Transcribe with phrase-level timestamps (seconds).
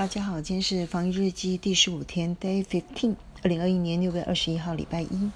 [0.00, 5.08] 大家好，今天是防疫日记第十五天，Day Fifteen，二零二一年六月二十一号，礼拜一。
[5.08, 5.30] 今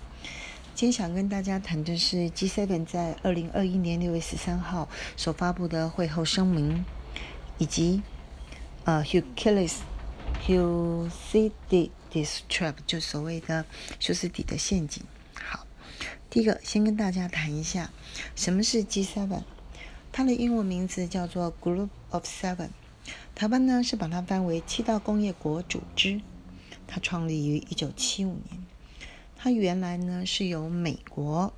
[0.74, 4.88] 天想跟大家谈的是 G7 在二零二一年六月十三号
[5.18, 6.82] 所发布的会后声明，
[7.58, 8.02] 以及
[8.84, 9.80] 呃 Hukilis
[10.46, 13.66] Huciditis Trap，就所谓的
[14.00, 15.04] 休斯底的陷阱。
[15.34, 15.66] 好，
[16.30, 17.90] 第一个先跟大家谈一下
[18.34, 19.42] 什么是 G7，
[20.10, 22.70] 它的英文名字叫做 Group of Seven。
[23.34, 26.20] 台湾呢是把它翻为七大工业国组织，
[26.86, 28.64] 它创立于一九七五年。
[29.36, 31.52] 它原来呢是由美国、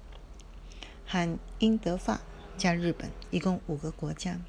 [1.05, 2.23] 和英德法
[2.57, 4.41] 加日本，一共五个国家。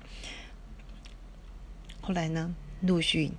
[1.99, 3.33] 后来呢陆续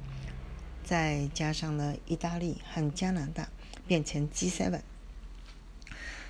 [0.85, 3.49] 再加上了意大利和加拿大，
[3.87, 4.83] 变成 G7。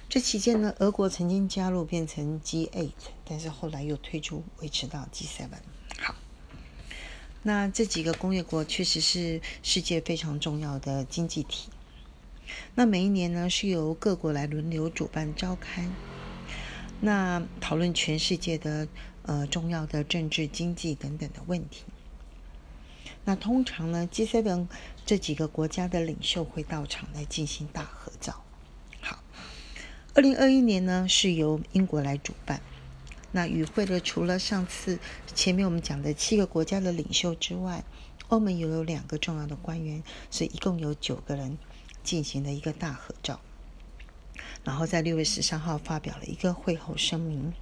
[0.08, 2.92] 这期间呢，俄国曾经加入变成 G8，
[3.24, 5.48] 但是后来又退出，维持到 G7。
[7.42, 11.70] 那这几个工业国确实是世界非常重要的经济体。
[12.74, 15.88] 那每一年呢，是由各国来轮流主办召开，
[17.00, 18.88] 那讨论全世界的
[19.22, 21.84] 呃重要的政治、经济等等的问题。
[23.24, 24.66] 那通常呢，G7
[25.04, 28.42] 这几个国家的领袖会到场来进行大合照。
[29.00, 29.22] 好，
[30.14, 32.62] 二零二一年呢，是由英国来主办。
[33.30, 34.98] 那与会的除了上次
[35.34, 37.84] 前面我们讲的七个国家的领袖之外，
[38.28, 41.58] 欧盟也有两个重要的官员，所以一共有九个人
[42.02, 43.40] 进行了一个大合照。
[44.64, 47.52] 然后在六月十三号发表了一个会后声明。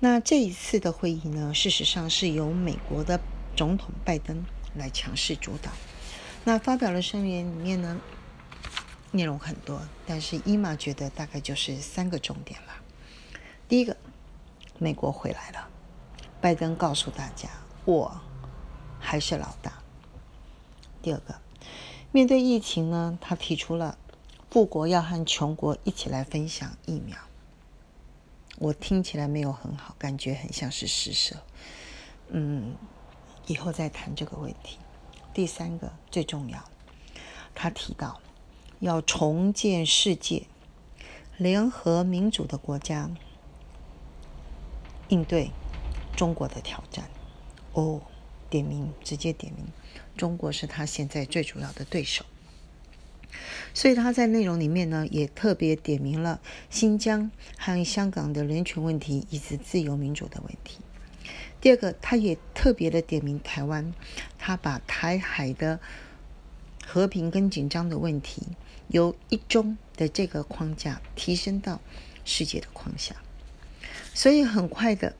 [0.00, 3.20] 那这一次的会议呢，事实上是由美国的
[3.54, 4.44] 总统拜登
[4.74, 5.70] 来强势主导。
[6.44, 8.00] 那发表的声明里面呢，
[9.10, 12.72] 内容很多，但是伊玛觉得大概就是三个重点了。
[13.68, 13.94] 第一个。
[14.78, 15.68] 美国回来了，
[16.40, 17.48] 拜登告诉大家，
[17.84, 18.20] 我
[19.00, 19.72] 还是老大。
[21.02, 21.34] 第二个，
[22.12, 23.98] 面对疫情呢，他提出了
[24.50, 27.16] 富国要和穷国一起来分享疫苗。
[28.58, 31.36] 我听起来没有很好，感觉很像是施舍。
[32.28, 32.76] 嗯，
[33.46, 34.78] 以后再谈这个问题。
[35.34, 36.62] 第三个最重要，
[37.54, 38.20] 他提到
[38.80, 40.46] 要重建世界，
[41.36, 43.10] 联合民主的国家。
[45.08, 45.50] 应对
[46.16, 47.08] 中国的挑战，
[47.72, 48.00] 哦，
[48.50, 49.66] 点名直接点名，
[50.16, 52.24] 中国是他现在最主要的对手，
[53.72, 60.78] 所以他在内容里面呢，也特别点名了新疆和香港的人权问题以及自由民主的问题。
[61.60, 63.92] 第二个，他也特别的点名台湾，
[64.38, 65.80] 他把台海的
[66.86, 68.42] 和平跟紧张的问题，
[68.88, 71.80] 由一中的这个框架提升到
[72.24, 73.16] 世界的框架。
[74.18, 75.14] 所以很快的，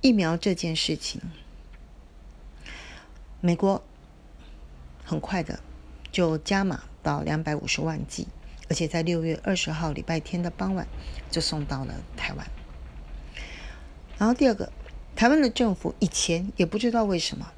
[0.00, 1.20] 疫苗这件事情，
[3.40, 3.84] 美国
[5.04, 5.60] 很快的
[6.10, 8.26] 就加码到两百五十万剂，
[8.68, 10.88] 而且在六月二十号礼拜天的傍晚
[11.30, 12.44] 就送到了台湾。
[14.18, 14.72] 然后第二个，
[15.14, 17.52] 台湾的政府以前也不知道为什么，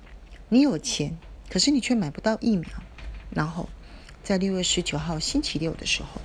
[0.50, 1.16] 你有钱，
[1.49, 2.69] 可是你却买不到疫苗。
[3.31, 3.70] 然后
[4.22, 6.20] 在六月十九号星期六的时候。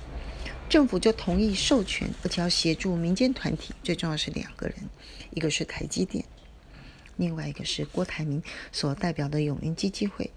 [0.74, 3.72] 政府就同意授权，而且要协助民间团体。
[3.84, 4.74] 最重要是两个人，
[5.30, 6.24] 一个是台积电，
[7.16, 8.42] 另外一个是郭台铭
[8.72, 10.32] 所代表的永林基金会，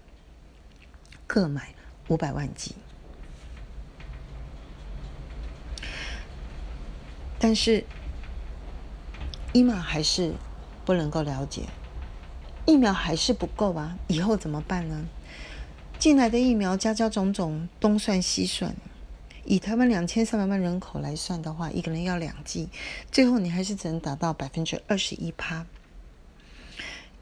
[1.26, 1.74] 各买
[2.06, 2.76] 五百万剂。
[7.40, 7.84] 但是，
[9.52, 10.34] 伊玛还是
[10.84, 11.62] 不能够了解，
[12.64, 13.98] 疫苗还是不够啊！
[14.06, 15.08] 以后怎么办呢？
[15.98, 18.76] 进来的疫苗，加加种种，东算西算。
[19.50, 22.68] 以台湾两千三百万人口来算的话，一个人要两剂，
[23.10, 25.64] 最后你还是只能达到百分之二十一趴。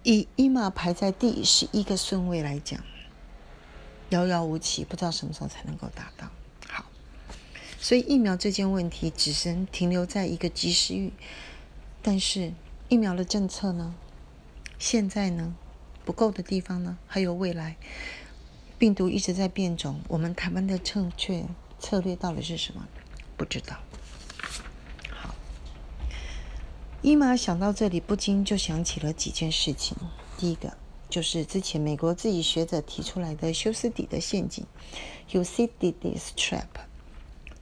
[0.03, 2.81] 以伊玛排在第十一个顺位来讲，
[4.09, 6.29] 遥遥无期，不知道什么时候才能够达到。
[6.69, 6.87] 好，
[7.79, 11.13] 所以疫苗这件问题只能停留在一个及时雨，
[12.03, 12.53] 但是
[12.89, 13.95] 疫苗的政策呢？
[14.81, 15.55] 现在呢？
[16.05, 16.99] 不够的地方呢？
[17.07, 17.77] 还有未来，
[18.79, 21.45] 病毒一直在变种，我们台湾的正确。
[21.79, 22.87] 策略到底是什么？
[23.37, 23.77] 不知道。
[25.11, 25.35] 好，
[27.03, 29.97] 伊玛想到这里，不禁就想起了几件事情。
[30.39, 30.77] 第一个
[31.09, 34.67] 就是之前美国自己学者提出来的休斯底的陷阱
[35.31, 36.67] （You see this trap）。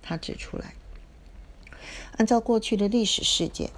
[0.02, 0.74] 他指出来，
[2.18, 3.70] 按照过去的历史事件，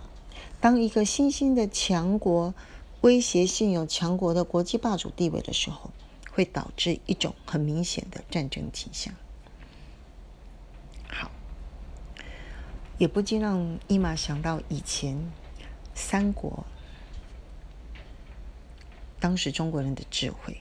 [0.60, 2.54] 当一个新兴的强国
[3.02, 5.90] 威胁现有强国的国际霸主地位的时候，
[6.32, 9.14] 会导致一种很明显的战争倾向。
[12.98, 15.32] 也不禁让伊玛想到以前
[15.94, 16.64] 三国，
[19.18, 20.60] 当时中国人的智慧。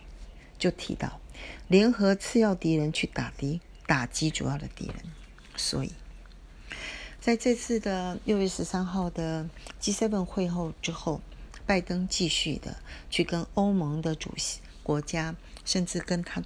[0.58, 1.20] 就提到
[1.68, 4.96] 联合次要敌人去打敌打击主要的敌人，
[5.58, 5.92] 所以
[7.20, 9.50] 在这次的六月十三号的
[9.82, 11.20] G7 会后之后，
[11.66, 12.78] 拜登继续的
[13.10, 15.36] 去跟欧盟的主席国家，
[15.66, 16.42] 甚至跟他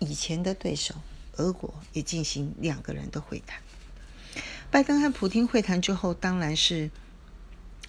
[0.00, 0.96] 以前的对手
[1.36, 3.62] 俄国也进行两个人的会谈。
[4.70, 6.90] 拜登和普京会谈之后，当然是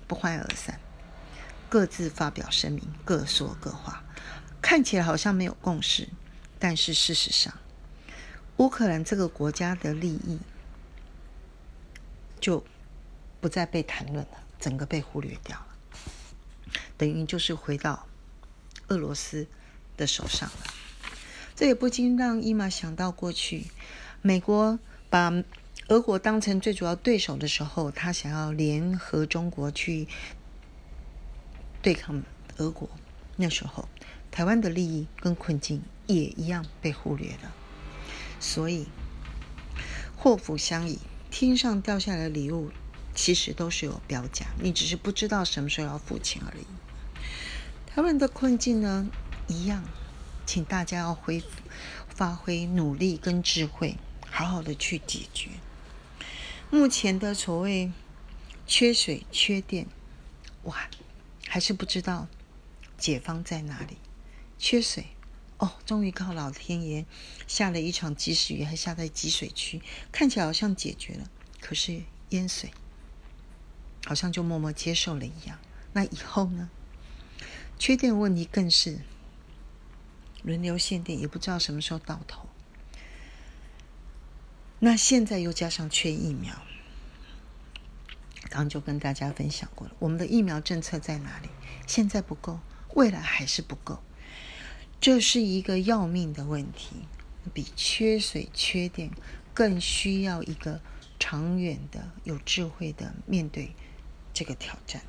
[0.08, 0.80] 不欢而散，
[1.70, 4.04] 各自发表声明，各说各话。
[4.62, 6.10] 看起来好像没有共识，
[6.58, 7.54] 但是事实上，
[8.58, 10.40] 乌克兰这个国家的利益
[12.40, 12.64] 就
[13.40, 15.68] 不再被谈论了，整个被忽略掉了，
[16.98, 18.08] 等于就是回到
[18.88, 19.48] 俄罗斯
[19.98, 20.74] 的手上了。
[21.56, 23.68] 这也不禁让伊玛想到过去，
[24.22, 24.80] 美国
[25.10, 25.32] 把
[25.92, 30.08] 俄国当成最主要对手的时候，他想要联合中国去
[31.82, 32.24] 对抗
[32.56, 32.90] 俄国，
[33.36, 33.90] 那时候。
[34.32, 37.54] 台湾的利益跟困境也一样被忽略了，
[38.40, 38.88] 所以
[40.16, 40.98] 祸福相依，
[41.30, 42.72] 天上掉下来的礼物
[43.14, 46.66] 其实都是有标价，你只是不知道什么时候要付钱而已。
[47.94, 49.10] 台湾的困境呢，
[49.50, 49.84] 一样，
[50.46, 51.48] 请大家要恢复、
[52.08, 53.98] 发挥努力跟智慧，
[54.30, 55.50] 好好的去解决
[56.74, 57.92] 目前的所谓
[58.66, 59.88] 缺水、缺电，
[60.64, 60.90] 哇，
[61.46, 62.30] 还是不知道
[62.98, 63.98] 解方在哪里。
[64.58, 65.08] 缺水
[65.58, 67.06] 哦，终于靠老天爷
[67.46, 69.82] 下了一场及时雨，还下在积水区，
[70.14, 71.30] 看起来好像解决了。
[71.60, 72.72] 可是淹水
[74.06, 75.60] 好像就默默接受了一样。
[75.92, 76.70] 那以后呢？
[77.78, 79.00] 缺电问题更是
[80.42, 82.48] 轮流限电，也不知道什么时候到头。
[84.84, 86.56] 那现在又加上缺疫苗，
[88.50, 91.50] 刚刚就跟大家分享过了，我们的疫苗政策在哪里？
[91.86, 92.60] 现在不够，
[92.96, 94.02] 未来还是不够。
[95.00, 96.96] 这是一个要命的问题，
[97.54, 99.12] 比缺水、缺电
[99.54, 100.82] 更需要一个
[101.20, 103.76] 长远的、有智慧的面对
[104.34, 105.04] 这个挑战。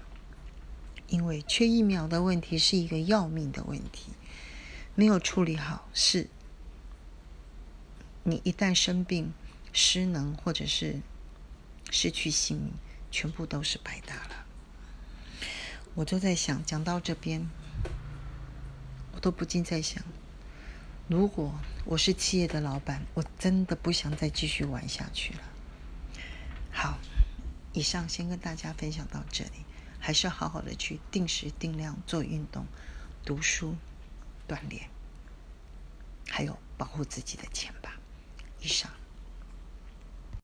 [1.09, 4.13] 因为缺疫苗的问题是一个要命的问题，
[4.95, 6.29] 没有处理好，是
[8.25, 9.33] 你一旦生病、
[9.73, 11.01] 失能或者是
[11.91, 12.73] 失去性命，
[13.11, 14.47] 全部都是白搭了。
[15.95, 17.49] 我就在想，讲到这边。
[19.15, 20.03] 我都不禁在想，
[21.07, 21.55] 如果
[21.85, 25.41] 我是企业的老板，我真的不想再继续玩下去了。
[26.73, 26.99] 好，
[27.75, 29.67] 以上先跟大家分享到这里，
[30.01, 32.67] 还是好好的去定时定量做运动、
[33.23, 33.77] 读书、
[34.49, 34.89] 锻炼，
[36.29, 38.01] 还有保护自己的钱吧。
[38.61, 38.91] 以上。